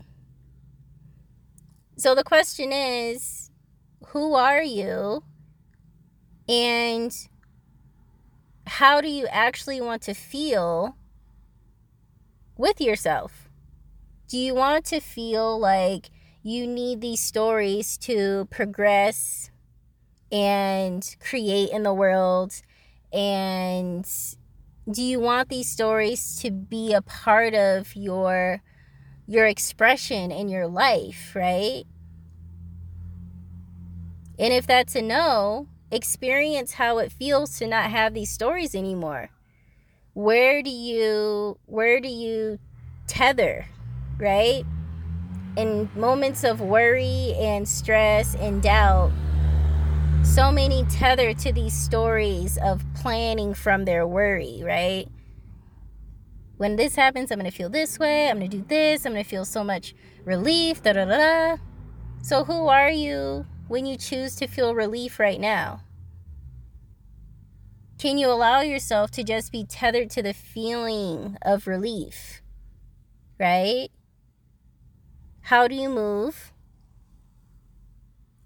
So 1.97 2.15
the 2.15 2.25
question 2.25 2.73
is 2.73 3.51
who 4.09 4.35
are 4.35 4.63
you? 4.63 5.23
And 6.49 7.13
how 8.79 9.01
do 9.01 9.09
you 9.09 9.27
actually 9.27 9.81
want 9.81 10.01
to 10.01 10.15
feel 10.15 10.95
with 12.57 12.81
yourself? 12.81 13.49
Do 14.29 14.39
you 14.39 14.55
want 14.55 14.85
to 14.85 15.01
feel 15.01 15.59
like 15.59 16.11
you 16.45 16.65
need 16.65 17.01
these 17.01 17.19
stories 17.19 17.99
to 17.99 18.47
progress 18.53 19.51
and 20.31 21.05
create 21.19 21.71
in 21.71 21.83
the 21.83 21.93
world? 21.93 22.53
And 23.13 24.09
do 24.89 25.03
you 25.03 25.19
want 25.19 25.49
these 25.49 25.69
stories 25.69 26.39
to 26.43 26.53
be 26.53 26.93
a 26.93 27.03
part 27.03 27.55
of 27.55 27.97
your 27.97 28.63
your 29.27 29.47
expression 29.47 30.31
in 30.31 30.49
your 30.49 30.69
life, 30.69 31.33
right? 31.35 31.83
And 34.39 34.53
if 34.53 34.69
that's 34.69 34.95
a 34.95 35.03
no, 35.03 35.67
experience 35.91 36.73
how 36.73 36.99
it 36.99 37.13
feels 37.13 37.59
to 37.59 37.67
not 37.67 37.91
have 37.91 38.15
these 38.15 38.31
stories 38.31 38.75
anymore. 38.75 39.31
Where 40.15 40.63
do 40.63 40.71
you 40.71 41.59
where 41.67 42.01
do 42.01 42.09
you 42.09 42.59
tether, 43.07 43.67
right? 44.19 44.65
In 45.57 45.89
moments 45.95 46.45
of 46.45 46.61
worry 46.61 47.35
and 47.39 47.69
stress 47.69 48.35
and 48.37 48.63
doubt, 48.63 49.11
so 50.23 50.53
many 50.53 50.85
tether 50.85 51.35
to 51.35 51.53
these 51.53 51.75
stories 51.75 52.59
of 52.59 52.85
planning 52.95 53.55
from 53.55 53.85
their 53.85 54.07
worry, 54.07 54.63
right? 54.65 55.09
when 56.59 56.75
this 56.75 56.97
happens, 56.97 57.31
I'm 57.31 57.41
to 57.41 57.51
feel 57.51 57.71
this 57.71 57.99
way. 57.99 58.29
I'm 58.29 58.41
to 58.41 58.49
do 58.49 58.65
this. 58.67 59.07
I'm 59.07 59.15
to 59.15 59.23
feel 59.23 59.45
so 59.45 59.65
much 59.65 59.95
relief. 60.25 60.83
Da 60.83 60.93
da 60.93 61.05
da. 61.05 61.57
So, 62.21 62.45
who 62.45 62.67
are 62.67 62.91
you 62.91 63.47
when 63.69 63.87
you 63.87 63.97
choose 63.97 64.35
to 64.37 64.47
feel 64.47 64.75
relief 64.75 65.19
right 65.19 65.41
now? 65.41 65.83
Can 67.99 68.19
you 68.19 68.29
allow 68.29 68.61
yourself 68.61 69.11
to 69.13 69.25
just 69.25 69.53
be 69.53 69.65
tethered 69.65 70.11
to 70.11 70.23
the 70.23 70.35
feeling 70.35 71.37
of 71.43 71.67
relief? 71.67 72.43
Right? 73.39 73.89
How 75.43 75.69
do 75.69 75.75
you 75.75 75.89
move? 75.89 76.53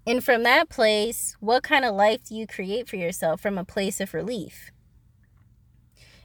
And 0.05 0.23
from 0.23 0.43
that 0.43 0.69
place, 0.69 1.37
what 1.39 1.63
kind 1.63 1.85
of 1.85 1.95
life 1.95 2.23
do 2.23 2.35
you 2.35 2.45
create 2.45 2.89
for 2.89 2.97
yourself 2.97 3.41
from 3.41 3.57
a 3.57 3.63
place 3.63 4.01
of 4.01 4.13
relief? 4.13 4.71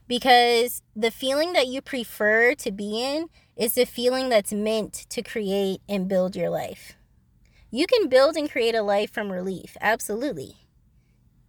because 0.08 0.82
the 0.96 1.10
feeling 1.10 1.52
that 1.52 1.68
you 1.68 1.82
prefer 1.82 2.54
to 2.54 2.72
be 2.72 3.02
in 3.02 3.28
is 3.56 3.74
the 3.74 3.84
feeling 3.84 4.30
that's 4.30 4.52
meant 4.52 5.06
to 5.10 5.22
create 5.22 5.80
and 5.88 6.08
build 6.08 6.34
your 6.34 6.50
life. 6.50 6.94
You 7.70 7.86
can 7.86 8.08
build 8.08 8.36
and 8.36 8.50
create 8.50 8.74
a 8.74 8.82
life 8.82 9.12
from 9.12 9.30
relief, 9.30 9.76
absolutely. 9.80 10.56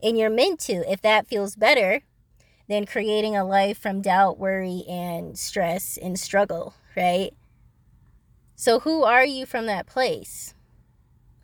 And 0.03 0.17
you're 0.17 0.29
meant 0.29 0.59
to 0.61 0.89
if 0.91 1.01
that 1.01 1.27
feels 1.27 1.55
better 1.55 2.01
than 2.67 2.85
creating 2.85 3.35
a 3.35 3.45
life 3.45 3.77
from 3.77 4.01
doubt, 4.01 4.37
worry, 4.37 4.83
and 4.87 5.37
stress 5.37 5.97
and 5.97 6.19
struggle, 6.19 6.75
right? 6.95 7.31
So, 8.55 8.81
who 8.81 9.03
are 9.03 9.25
you 9.25 9.45
from 9.45 9.65
that 9.67 9.87
place? 9.87 10.53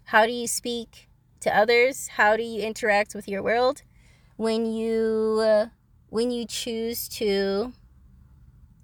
How 0.06 0.26
do 0.26 0.32
you 0.34 0.46
speak 0.46 1.08
to 1.40 1.58
others? 1.58 2.10
How 2.10 2.36
do 2.36 2.44
you 2.44 2.62
interact 2.62 3.16
with 3.16 3.28
your 3.28 3.42
world 3.42 3.82
when 4.36 4.66
you 4.66 5.40
uh, 5.42 5.68
when 6.10 6.32
you 6.32 6.46
choose 6.46 7.08
to 7.10 7.72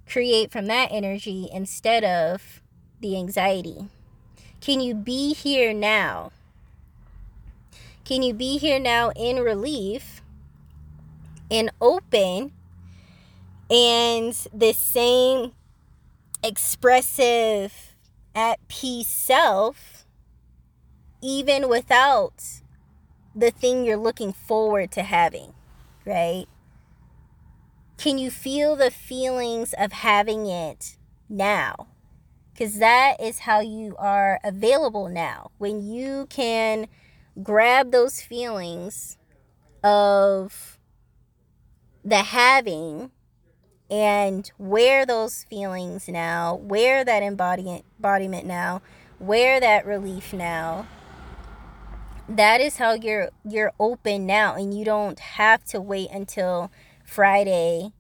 create 0.08 0.52
from 0.52 0.68
that 0.68 0.90
energy 0.92 1.50
instead 1.52 2.06
of 2.06 2.62
the 3.02 3.18
anxiety? 3.18 3.90
Can 4.62 4.80
you 4.80 4.94
be 4.94 5.34
here 5.34 5.74
now? 5.74 6.32
Can 8.06 8.24
you 8.24 8.34
be 8.34 8.58
here 8.58 8.80
now 8.80 9.12
in 9.16 9.38
relief 9.38 10.22
and 11.50 11.72
open 11.82 12.52
and 13.70 14.34
the 14.54 14.74
same 14.74 15.54
expressive, 16.44 17.92
at 18.34 18.66
peace 18.68 19.08
self, 19.08 20.06
even 21.22 21.68
without 21.68 22.62
the 23.36 23.52
thing 23.52 23.86
you're 23.86 23.98
looking 23.98 24.34
forward 24.34 24.92
to 24.92 25.04
having, 25.04 25.54
right? 26.06 26.46
Can 27.98 28.18
you 28.18 28.32
feel 28.32 28.76
the 28.76 28.92
feelings 28.92 29.74
of 29.78 29.92
having 29.92 30.48
it 30.48 30.98
now? 31.30 31.88
Because 32.62 32.78
that 32.78 33.20
is 33.20 33.40
how 33.40 33.62
you 33.62 33.96
are 33.98 34.40
available 34.44 35.10
now. 35.10 35.50
When 35.58 35.82
you 35.82 36.28
can 36.30 36.86
grab 37.42 37.92
those 37.92 38.22
feelings 38.22 39.18
of 39.84 40.78
the 42.06 42.18
having 42.18 43.10
and 43.90 44.52
wear 44.60 45.08
those 45.08 45.44
feelings 45.46 46.08
now, 46.08 46.54
wear 46.54 47.04
that 47.04 47.24
embodiment, 47.24 47.84
embodiment 47.98 48.46
now, 48.46 48.84
wear 49.20 49.60
that 49.60 49.84
relief 49.88 50.32
now. 50.32 50.86
That 52.30 52.62
is 52.62 52.78
how 52.78 52.94
you're 52.94 53.32
you're 53.44 53.74
open 53.80 54.28
now 54.28 54.54
and 54.54 54.72
you 54.72 54.86
don't 54.86 55.18
have 55.18 55.64
to 55.70 55.82
wait 55.82 56.12
until 56.12 56.72
Friday 57.04 57.92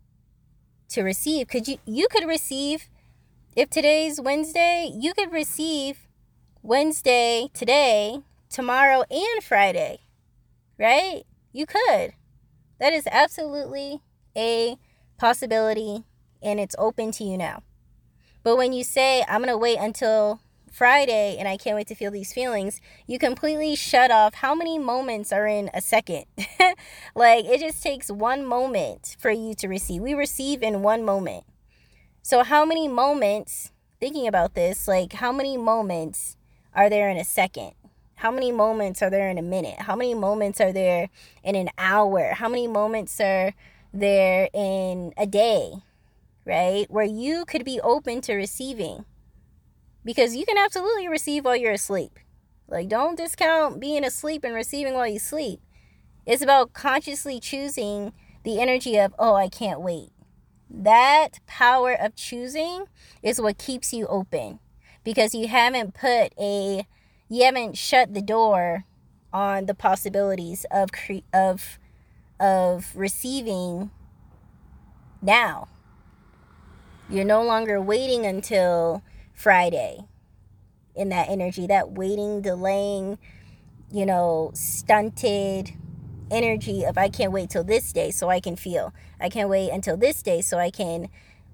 to 0.89 1.01
receive. 1.01 1.47
Could 1.47 1.67
you 1.67 1.79
you 1.83 2.07
could 2.11 2.27
receive 2.27 2.91
if 3.53 3.69
today's 3.69 4.21
Wednesday, 4.21 4.89
you 4.97 5.13
could 5.13 5.33
receive 5.33 6.07
Wednesday 6.63 7.49
today, 7.53 8.19
tomorrow 8.49 9.03
and 9.11 9.43
Friday. 9.43 9.99
Right? 10.79 11.23
You 11.51 11.65
could. 11.65 12.13
That 12.79 12.93
is 12.93 13.07
absolutely 13.11 13.99
a 14.37 14.77
possibility 15.17 16.05
and 16.41 16.61
it's 16.61 16.75
open 16.79 17.11
to 17.11 17.25
you 17.25 17.37
now. 17.37 17.63
But 18.41 18.55
when 18.55 18.71
you 18.71 18.85
say, 18.85 19.23
I'm 19.27 19.41
going 19.41 19.49
to 19.49 19.57
wait 19.57 19.77
until 19.79 20.39
Friday 20.71 21.35
and 21.37 21.45
I 21.45 21.57
can't 21.57 21.75
wait 21.75 21.87
to 21.87 21.95
feel 21.95 22.09
these 22.09 22.31
feelings, 22.31 22.79
you 23.05 23.19
completely 23.19 23.75
shut 23.75 24.11
off 24.11 24.35
how 24.35 24.55
many 24.55 24.79
moments 24.79 25.33
are 25.33 25.45
in 25.45 25.69
a 25.73 25.81
second. 25.81 26.23
like 27.15 27.43
it 27.43 27.59
just 27.59 27.83
takes 27.83 28.09
one 28.09 28.45
moment 28.45 29.17
for 29.19 29.29
you 29.29 29.53
to 29.55 29.67
receive. 29.67 30.01
We 30.01 30.13
receive 30.13 30.63
in 30.63 30.81
one 30.81 31.03
moment. 31.03 31.43
So, 32.23 32.43
how 32.43 32.65
many 32.65 32.87
moments, 32.87 33.71
thinking 33.99 34.27
about 34.27 34.53
this, 34.53 34.87
like 34.87 35.13
how 35.13 35.31
many 35.31 35.57
moments 35.57 36.37
are 36.75 36.87
there 36.87 37.09
in 37.09 37.17
a 37.17 37.23
second? 37.23 37.71
How 38.15 38.29
many 38.29 38.51
moments 38.51 39.01
are 39.01 39.09
there 39.09 39.27
in 39.27 39.39
a 39.39 39.41
minute? 39.41 39.79
How 39.79 39.95
many 39.95 40.13
moments 40.13 40.61
are 40.61 40.71
there 40.71 41.09
in 41.43 41.55
an 41.55 41.69
hour? 41.79 42.33
How 42.33 42.47
many 42.47 42.67
moments 42.67 43.19
are 43.19 43.55
there 43.91 44.49
in 44.53 45.13
a 45.17 45.25
day? 45.25 45.73
Right? 46.45 46.85
Where 46.91 47.05
you 47.05 47.43
could 47.45 47.65
be 47.65 47.81
open 47.81 48.21
to 48.21 48.35
receiving 48.35 49.05
because 50.05 50.35
you 50.35 50.45
can 50.45 50.59
absolutely 50.59 51.07
receive 51.07 51.45
while 51.45 51.55
you're 51.55 51.71
asleep. 51.71 52.19
Like, 52.67 52.87
don't 52.87 53.17
discount 53.17 53.79
being 53.79 54.05
asleep 54.05 54.43
and 54.43 54.53
receiving 54.53 54.93
while 54.93 55.07
you 55.07 55.19
sleep. 55.19 55.59
It's 56.27 56.43
about 56.43 56.73
consciously 56.73 57.39
choosing 57.39 58.13
the 58.43 58.61
energy 58.61 58.97
of, 58.97 59.13
oh, 59.17 59.33
I 59.33 59.49
can't 59.49 59.81
wait. 59.81 60.11
That 60.73 61.39
power 61.47 61.93
of 61.93 62.15
choosing 62.15 62.85
is 63.21 63.41
what 63.41 63.57
keeps 63.57 63.93
you 63.93 64.07
open 64.07 64.59
because 65.03 65.35
you 65.35 65.47
haven't 65.47 65.93
put 65.93 66.33
a, 66.39 66.87
you 67.27 67.43
haven't 67.43 67.77
shut 67.77 68.13
the 68.13 68.21
door 68.21 68.85
on 69.33 69.65
the 69.65 69.73
possibilities 69.73 70.65
of 70.71 70.91
cre- 70.91 71.25
of 71.33 71.77
of 72.39 72.91
receiving 72.95 73.91
now. 75.21 75.67
You're 77.09 77.25
no 77.25 77.43
longer 77.43 77.81
waiting 77.81 78.25
until 78.25 79.03
Friday 79.33 80.05
in 80.95 81.09
that 81.09 81.29
energy, 81.29 81.67
that 81.67 81.91
waiting, 81.91 82.41
delaying, 82.41 83.17
you 83.91 84.05
know, 84.05 84.51
stunted 84.53 85.73
energy 86.31 86.83
of 86.83 86.97
I 86.97 87.09
can't 87.09 87.31
wait 87.31 87.49
till 87.49 87.63
this 87.63 87.91
day 87.91 88.09
so 88.09 88.29
I 88.29 88.39
can 88.39 88.55
feel. 88.55 88.93
I 89.19 89.29
can't 89.29 89.49
wait 89.49 89.69
until 89.69 89.97
this 89.97 90.23
day 90.23 90.41
so 90.41 90.57
I 90.57 90.71
can 90.71 91.09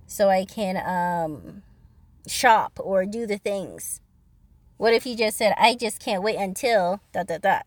so 0.06 0.30
I 0.30 0.46
can 0.46 0.78
um 0.78 1.64
shop 2.28 2.80
or 2.82 3.06
do 3.06 3.26
the 3.26 3.38
things. 3.38 4.00
What 4.78 4.94
if 4.94 5.06
you 5.06 5.18
just 5.18 5.38
said 5.38 5.54
I 5.58 5.76
just 5.76 6.00
can't 6.00 6.24
wait 6.24 6.38
until 6.38 7.02
dot 7.12 7.28
dot 7.28 7.42
dot. 7.42 7.66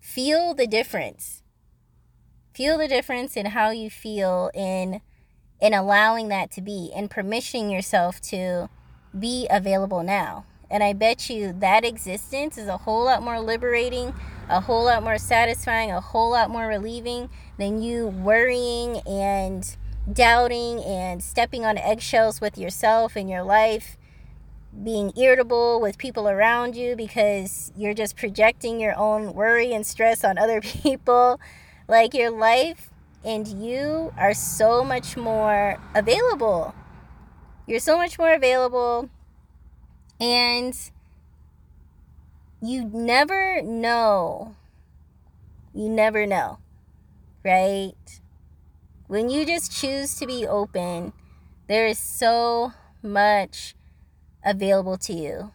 Feel 0.00 0.54
the 0.54 0.66
difference. 0.66 1.42
Feel 2.54 2.78
the 2.78 2.88
difference 2.88 3.36
in 3.36 3.46
how 3.46 3.70
you 3.70 3.90
feel 3.90 4.50
in 4.54 5.02
in 5.60 5.74
allowing 5.74 6.28
that 6.28 6.50
to 6.52 6.60
be 6.60 6.90
and 6.94 7.10
permissioning 7.10 7.70
yourself 7.70 8.20
to 8.20 8.68
be 9.18 9.46
available 9.50 10.02
now. 10.02 10.44
And 10.70 10.82
I 10.82 10.92
bet 10.92 11.30
you 11.30 11.52
that 11.60 11.84
existence 11.84 12.58
is 12.58 12.68
a 12.68 12.78
whole 12.78 13.04
lot 13.04 13.22
more 13.22 13.40
liberating, 13.40 14.14
a 14.48 14.60
whole 14.60 14.84
lot 14.84 15.02
more 15.02 15.18
satisfying, 15.18 15.90
a 15.90 16.00
whole 16.00 16.30
lot 16.30 16.50
more 16.50 16.66
relieving 16.66 17.28
than 17.58 17.82
you 17.82 18.06
worrying 18.06 18.98
and 19.06 19.76
doubting 20.12 20.82
and 20.84 21.22
stepping 21.22 21.64
on 21.64 21.76
eggshells 21.78 22.40
with 22.40 22.56
yourself 22.56 23.16
and 23.16 23.28
your 23.28 23.42
life, 23.42 23.96
being 24.84 25.12
irritable 25.16 25.80
with 25.80 25.98
people 25.98 26.28
around 26.28 26.76
you 26.76 26.94
because 26.94 27.72
you're 27.76 27.94
just 27.94 28.16
projecting 28.16 28.78
your 28.78 28.96
own 28.96 29.34
worry 29.34 29.72
and 29.72 29.86
stress 29.86 30.22
on 30.22 30.38
other 30.38 30.60
people. 30.62 31.40
Like 31.88 32.14
your 32.14 32.30
life 32.30 32.90
and 33.26 33.48
you 33.48 34.12
are 34.16 34.32
so 34.32 34.84
much 34.84 35.16
more 35.16 35.78
available. 35.94 36.74
You're 37.66 37.80
so 37.80 37.96
much 37.96 38.16
more 38.16 38.32
available, 38.32 39.10
and 40.20 40.78
you 42.60 42.84
never 42.84 43.62
know. 43.62 44.56
You 45.74 45.88
never 45.88 46.26
know, 46.26 46.58
right? 47.44 48.20
When 49.06 49.30
you 49.30 49.44
just 49.44 49.72
choose 49.72 50.16
to 50.16 50.26
be 50.26 50.46
open, 50.46 51.12
there 51.68 51.86
is 51.86 51.98
so 51.98 52.72
much 53.02 53.74
available 54.44 54.96
to 54.98 55.12
you. 55.12 55.52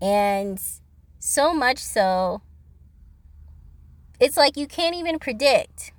And 0.00 0.60
so 1.18 1.54
much 1.54 1.78
so, 1.78 2.42
it's 4.20 4.36
like 4.36 4.56
you 4.56 4.66
can't 4.66 4.94
even 4.94 5.18
predict 5.18 5.92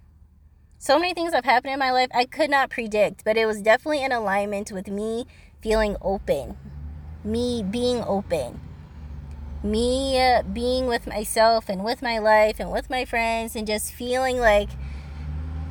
so 0.85 0.99
many 0.99 1.15
things 1.15 1.33
have 1.33 1.45
happened 1.45 1.73
in 1.73 1.79
my 1.79 1.91
life 1.91 2.09
I 2.13 2.25
could 2.25 2.51
not 2.51 2.69
predict, 2.69 3.23
but 3.23 3.37
it 3.37 3.47
was 3.47 3.59
definitely 3.59 4.03
in 4.03 4.11
alignment 4.11 4.71
with 4.71 4.87
me 4.87 5.25
feeling 5.59 5.97
open, 5.99 6.57
me 7.23 7.63
being 7.63 8.03
open, 8.03 8.61
me 9.65 10.19
uh, 10.21 10.43
being 10.43 10.87
with 10.87 11.07
myself 11.07 11.67
and 11.67 11.83
with 11.83 12.01
my 12.01 12.19
life 12.19 12.59
and 12.59 12.71
with 12.71 12.89
my 12.89 13.03
friends 13.03 13.55
and 13.55 13.67
just 13.67 13.91
feeling 13.91 14.37
like 14.37 14.69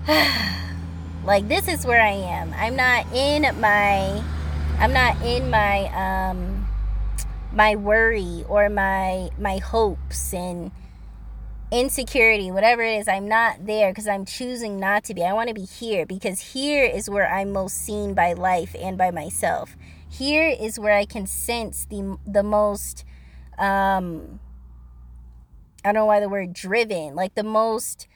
like 1.24 1.48
this 1.48 1.68
is 1.68 1.87
where 1.87 2.02
I 2.02 2.11
am. 2.11 2.52
I'm 2.54 2.76
not 2.76 3.11
in 3.14 3.42
my 3.61 4.22
I'm 4.78 4.92
not 4.92 5.20
in 5.22 5.48
my 5.50 5.87
um 5.94 6.68
my 7.52 7.76
worry 7.76 8.44
or 8.48 8.68
my 8.68 9.30
my 9.38 9.59
hopes 9.59 10.35
and 10.35 10.72
insecurity, 11.70 12.50
whatever 12.50 12.83
it 12.83 12.98
is, 12.98 13.09
I'm 13.09 13.26
not 13.26 13.66
there 13.66 13.90
because 13.90 14.07
I'm 14.07 14.24
choosing 14.24 14.78
not 14.78 15.04
to 15.04 15.14
be. 15.14 15.24
I 15.24 15.33
want 15.33 15.48
to 15.48 15.54
be 15.54 15.64
here 15.64 16.07
because 16.07 16.52
here 16.52 16.85
is 16.85 17.11
where 17.11 17.28
I'm 17.28 17.52
most 17.52 17.76
seen 17.76 18.14
by 18.14 18.33
life 18.33 18.76
and 18.78 18.96
by 18.96 19.11
myself. 19.11 19.76
Here 20.09 20.48
is 20.48 20.78
where 20.78 20.94
I 20.94 21.04
can 21.04 21.26
sense 21.26 21.87
the 21.87 22.16
the 22.26 22.42
most 22.42 23.04
um 23.58 24.40
I 25.84 25.88
don't 25.88 25.94
know 25.94 26.06
why 26.06 26.20
the 26.20 26.28
word 26.28 26.52
driven, 26.52 27.14
like 27.14 27.34
the 27.34 27.42
most 27.42 28.08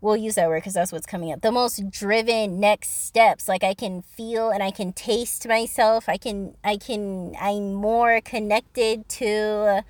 we'll 0.00 0.16
use 0.16 0.36
that 0.36 0.48
word 0.48 0.58
because 0.58 0.74
that's 0.74 0.92
what's 0.92 1.06
coming 1.06 1.32
up. 1.32 1.40
The 1.40 1.52
most 1.52 1.90
driven 1.90 2.60
next 2.60 3.04
steps. 3.06 3.48
Like 3.48 3.64
I 3.64 3.74
can 3.74 4.02
feel 4.02 4.50
and 4.50 4.62
I 4.62 4.70
can 4.70 4.92
taste 4.92 5.46
myself. 5.48 6.08
I 6.08 6.16
can, 6.16 6.56
I 6.62 6.76
can, 6.76 7.34
I'm 7.40 7.74
more 7.74 8.20
connected 8.20 9.08
to, 9.10 9.84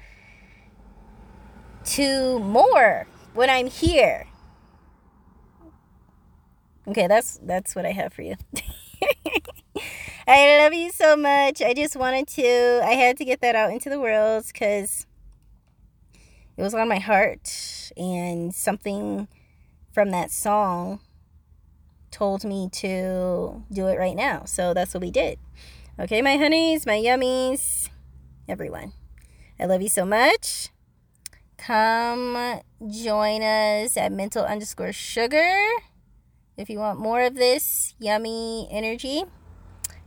to 1.85 2.39
more 2.39 3.07
when 3.35 3.51
I'm 3.51 3.67
here. 3.67 4.27
Okay, 6.89 7.09
that's 7.09 7.41
that's 7.43 7.75
what 7.75 7.85
I 7.85 7.91
have 7.91 8.13
for 8.13 8.23
you. 8.23 8.37
I 10.29 10.59
love 10.59 10.75
you 10.75 10.91
so 10.91 11.17
much. 11.17 11.63
I 11.63 11.73
just 11.73 11.95
wanted 11.95 12.27
to 12.29 12.81
I 12.83 12.95
had 12.95 13.17
to 13.19 13.25
get 13.25 13.41
that 13.43 13.55
out 13.55 13.71
into 13.71 13.89
the 13.89 14.01
world 14.01 14.45
cuz 14.53 15.07
it 16.57 16.63
was 16.63 16.75
on 16.75 16.89
my 16.89 16.99
heart 16.99 17.93
and 17.97 18.53
something 18.53 19.29
from 19.93 20.11
that 20.11 20.33
song 20.33 20.99
told 22.11 22.45
me 22.45 22.69
to 22.73 23.63
do 23.71 23.87
it 23.87 23.99
right 23.99 24.17
now. 24.17 24.45
So 24.47 24.75
that's 24.75 24.95
what 24.95 25.01
we 25.01 25.13
did. 25.13 25.39
Okay, 26.01 26.21
my 26.23 26.37
honeys, 26.37 26.87
my 26.87 26.99
yummies, 26.99 27.89
everyone. 28.49 28.95
I 29.61 29.67
love 29.67 29.81
you 29.81 29.89
so 29.89 30.05
much. 30.05 30.71
Come 31.57 32.61
join 32.89 33.43
us 33.43 33.97
at 33.97 34.11
mental 34.11 34.45
underscore 34.45 34.93
sugar 34.93 35.57
if 36.57 36.69
you 36.69 36.81
want 36.81 36.99
more 36.99 37.23
of 37.23 37.37
this 37.37 37.95
yummy 38.01 38.67
energy. 38.73 39.25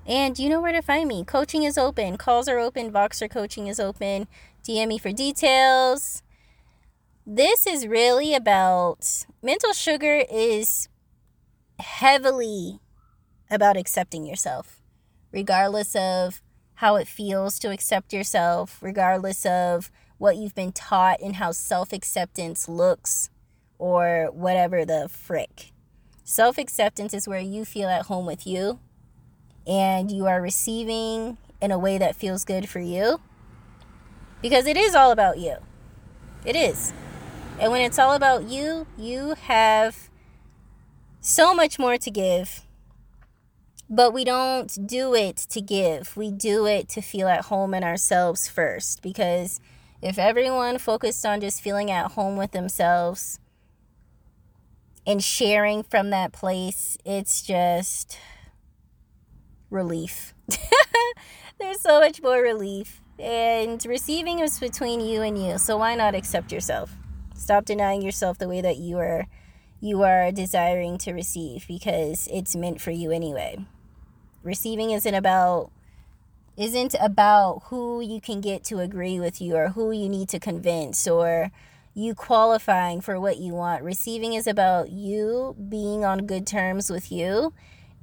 And 0.09 0.37
you 0.37 0.49
know 0.49 0.59
where 0.59 0.73
to 0.73 0.81
find 0.81 1.07
me. 1.07 1.23
Coaching 1.23 1.63
is 1.63 1.77
open. 1.77 2.17
Calls 2.17 2.49
are 2.49 2.59
open. 2.59 2.91
Voxer 2.91 3.29
coaching 3.29 3.67
is 3.67 3.79
open. 3.79 4.27
DM 4.67 4.87
me 4.89 4.97
for 4.97 5.13
details 5.13 6.23
this 7.31 7.67
is 7.67 7.85
really 7.85 8.33
about 8.33 9.27
mental 9.43 9.71
sugar 9.71 10.23
is 10.31 10.89
heavily 11.77 12.79
about 13.51 13.77
accepting 13.77 14.25
yourself, 14.25 14.81
regardless 15.31 15.95
of 15.95 16.41
how 16.75 16.95
it 16.95 17.07
feels 17.07 17.59
to 17.59 17.69
accept 17.69 18.13
yourself, 18.13 18.79
regardless 18.81 19.45
of 19.45 19.91
what 20.17 20.37
you've 20.37 20.55
been 20.55 20.71
taught 20.71 21.21
and 21.21 21.35
how 21.35 21.51
self 21.51 21.93
acceptance 21.93 22.67
looks 22.67 23.29
or 23.77 24.29
whatever 24.33 24.83
the 24.83 25.07
frick. 25.07 25.71
Self 26.23 26.57
acceptance 26.57 27.13
is 27.13 27.27
where 27.27 27.39
you 27.39 27.63
feel 27.63 27.89
at 27.89 28.07
home 28.07 28.25
with 28.25 28.47
you 28.47 28.79
and 29.69 30.11
you 30.11 30.25
are 30.25 30.41
receiving 30.41 31.37
in 31.61 31.71
a 31.71 31.77
way 31.77 31.99
that 31.99 32.15
feels 32.15 32.43
good 32.43 32.67
for 32.67 32.79
you 32.79 33.21
because 34.41 34.65
it 34.65 34.75
is 34.75 34.95
all 34.95 35.11
about 35.11 35.37
you. 35.37 35.57
It 36.43 36.55
is. 36.55 36.91
And 37.59 37.71
when 37.71 37.81
it's 37.81 37.99
all 37.99 38.13
about 38.13 38.49
you, 38.49 38.87
you 38.97 39.35
have 39.41 40.09
so 41.21 41.53
much 41.53 41.77
more 41.77 41.97
to 41.97 42.09
give. 42.09 42.61
But 43.89 44.13
we 44.13 44.23
don't 44.23 44.87
do 44.87 45.13
it 45.13 45.37
to 45.49 45.61
give. 45.61 46.15
We 46.15 46.31
do 46.31 46.65
it 46.65 46.89
to 46.89 47.01
feel 47.01 47.27
at 47.27 47.45
home 47.45 47.73
in 47.73 47.83
ourselves 47.83 48.47
first. 48.47 49.01
Because 49.01 49.59
if 50.01 50.17
everyone 50.17 50.77
focused 50.77 51.25
on 51.25 51.41
just 51.41 51.61
feeling 51.61 51.91
at 51.91 52.11
home 52.11 52.37
with 52.37 52.51
themselves 52.51 53.39
and 55.05 55.23
sharing 55.23 55.83
from 55.83 56.11
that 56.11 56.31
place, 56.31 56.97
it's 57.03 57.41
just 57.41 58.17
relief. 59.69 60.33
There's 61.59 61.81
so 61.81 61.99
much 61.99 62.21
more 62.21 62.41
relief. 62.41 63.01
And 63.17 63.83
receiving 63.85 64.39
is 64.39 64.59
between 64.59 65.01
you 65.01 65.21
and 65.21 65.37
you. 65.37 65.57
So 65.57 65.77
why 65.77 65.95
not 65.95 66.15
accept 66.15 66.51
yourself? 66.51 66.95
Stop 67.35 67.65
denying 67.65 68.01
yourself 68.01 68.37
the 68.37 68.47
way 68.47 68.61
that 68.61 68.77
you 68.77 68.97
are 68.97 69.27
you 69.81 70.03
are 70.03 70.31
desiring 70.31 70.97
to 70.97 71.13
receive 71.13 71.65
because 71.67 72.27
it's 72.31 72.55
meant 72.55 72.81
for 72.81 72.91
you 72.91 73.11
anyway. 73.11 73.65
Receiving 74.43 74.91
isn't 74.91 75.13
about 75.13 75.71
isn't 76.57 76.95
about 76.99 77.63
who 77.65 78.01
you 78.01 78.19
can 78.19 78.41
get 78.41 78.65
to 78.65 78.79
agree 78.79 79.19
with 79.19 79.39
you 79.39 79.55
or 79.55 79.69
who 79.69 79.91
you 79.91 80.09
need 80.09 80.27
to 80.27 80.39
convince 80.39 81.07
or 81.07 81.51
you 81.93 82.13
qualifying 82.13 82.99
for 82.99 83.19
what 83.19 83.37
you 83.37 83.53
want. 83.53 83.81
Receiving 83.83 84.33
is 84.33 84.45
about 84.45 84.89
you 84.89 85.55
being 85.69 86.03
on 86.03 86.25
good 86.25 86.45
terms 86.45 86.89
with 86.89 87.11
you 87.11 87.53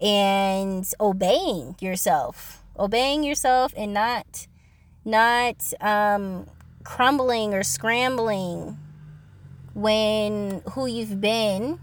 and 0.01 0.87
obeying 1.01 1.77
yourself. 1.81 2.63
Obeying 2.79 3.25
yourself 3.25 3.73
and 3.77 3.95
not 3.95 4.47
not 5.05 5.73
um 5.81 6.47
crumbling 6.85 7.55
or 7.55 7.63
scrambling 7.63 8.79
when 9.75 10.63
who 10.73 10.87
you've 10.87 11.21
been, 11.21 11.79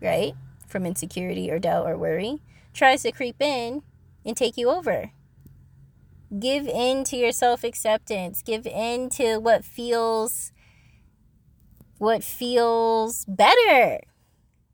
right, 0.00 0.34
from 0.66 0.86
insecurity 0.86 1.50
or 1.50 1.58
doubt 1.58 1.86
or 1.86 1.96
worry, 1.96 2.40
tries 2.72 3.02
to 3.02 3.12
creep 3.12 3.40
in 3.40 3.82
and 4.24 4.36
take 4.36 4.56
you 4.56 4.70
over. 4.70 5.10
Give 6.38 6.66
in 6.66 7.04
to 7.04 7.16
your 7.16 7.32
self 7.32 7.62
acceptance. 7.64 8.42
Give 8.42 8.66
in 8.66 9.10
to 9.10 9.38
what 9.38 9.64
feels 9.64 10.52
what 11.98 12.24
feels 12.24 13.24
better 13.26 14.00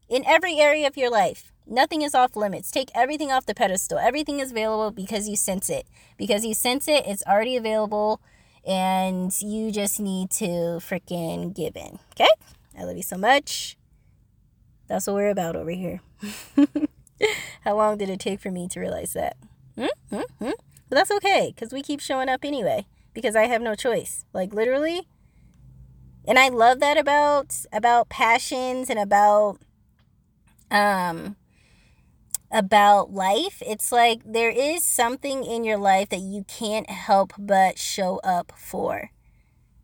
in 0.09 0.25
every 0.27 0.59
area 0.59 0.87
of 0.87 0.97
your 0.97 1.11
life. 1.11 1.53
Nothing 1.71 2.01
is 2.01 2.15
off 2.15 2.35
limits. 2.35 2.71
Take 2.71 2.91
everything 2.95 3.31
off 3.31 3.45
the 3.45 3.55
pedestal. 3.55 3.99
Everything 3.99 4.41
is 4.41 4.53
available 4.53 4.91
because 4.91 5.29
you 5.29 5.37
sense 5.37 5.69
it. 5.69 5.87
Because 6.17 6.45
you 6.45 6.55
sense 6.55 6.89
it, 6.89 7.07
it's 7.07 7.23
already 7.27 7.57
available 7.57 8.23
and 8.67 9.33
you 9.43 9.71
just 9.71 10.01
need 10.01 10.31
to 10.31 10.81
freaking 10.81 11.55
give 11.55 11.77
in. 11.77 11.99
Okay? 12.13 12.29
I 12.79 12.85
love 12.85 12.97
you 12.97 13.03
so 13.03 13.19
much. 13.19 13.77
That's 14.87 15.07
what 15.07 15.17
we're 15.17 15.29
about 15.29 15.57
over 15.57 15.71
here. 15.71 16.01
How 17.65 17.77
long 17.77 17.99
did 17.99 18.09
it 18.09 18.21
take 18.21 18.41
for 18.41 18.51
me 18.51 18.67
to 18.69 18.81
realize 18.81 19.13
that? 19.13 19.37
Hmm? 19.77 19.87
Hmm? 20.11 20.23
Hmm? 20.39 20.51
But 20.89 20.97
that's 20.97 21.11
okay 21.11 21.53
because 21.55 21.73
we 21.73 21.83
keep 21.83 22.01
showing 22.01 22.31
up 22.31 22.45
anyway 22.45 22.87
because 23.13 23.37
I 23.37 23.45
have 23.45 23.61
no 23.61 23.75
choice. 23.75 24.25
Like 24.33 24.55
literally. 24.55 25.07
And 26.27 26.39
I 26.39 26.49
love 26.49 26.81
that 26.81 26.97
about 26.97 27.55
about 27.73 28.09
passions 28.09 28.89
and 28.89 28.99
about 28.99 29.59
um 30.71 31.37
about 32.51 33.13
life. 33.13 33.63
It's 33.67 33.93
like 33.93 34.21
there 34.25 34.51
is 34.51 34.85
something 34.85 35.45
in 35.45 35.65
your 35.65 35.79
life 35.79 36.09
that 36.11 36.21
you 36.21 36.45
can't 36.49 36.89
help 36.89 37.33
but 37.39 37.79
show 37.79 38.21
up 38.25 38.53
for. 38.57 39.11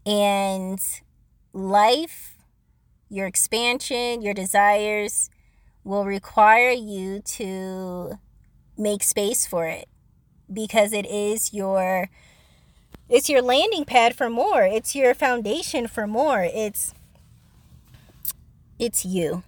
And 0.06 0.80
life 1.52 2.34
your 3.14 3.26
expansion, 3.26 4.22
your 4.22 4.34
desires 4.34 5.30
will 5.84 6.04
require 6.04 6.70
you 6.70 7.20
to 7.20 8.18
make 8.76 9.02
space 9.02 9.46
for 9.46 9.66
it 9.66 9.88
because 10.52 10.92
it 10.92 11.06
is 11.06 11.52
your 11.52 12.08
it's 13.08 13.28
your 13.28 13.42
landing 13.42 13.84
pad 13.84 14.16
for 14.16 14.28
more. 14.28 14.62
It's 14.62 14.96
your 14.96 15.14
foundation 15.14 15.86
for 15.86 16.06
more. 16.06 16.42
It's 16.42 16.92
it's 18.78 19.04
you. 19.04 19.44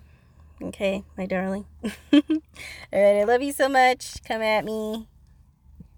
Okay, 0.62 1.05
my 1.19 1.27
darling. 1.27 1.66
All 2.12 2.21
right, 2.92 3.21
I 3.21 3.25
love 3.25 3.42
you 3.42 3.53
so 3.53 3.69
much. 3.69 4.23
Come 4.25 4.40
at 4.40 4.64
me. 4.64 5.07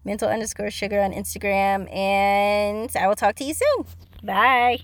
Mental 0.05 0.29
underscore 0.29 0.71
sugar 0.71 1.01
on 1.01 1.13
Instagram. 1.13 1.93
And 1.95 2.91
I 2.97 3.07
will 3.07 3.17
talk 3.17 3.37
to 3.37 3.45
you 3.45 3.55
soon. 3.55 3.87
Bye. 4.23 4.81